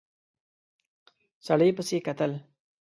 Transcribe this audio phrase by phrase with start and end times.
[1.47, 2.31] سړي پسې کتل.